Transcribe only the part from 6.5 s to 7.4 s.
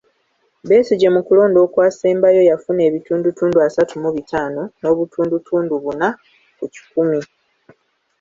ku kikumi.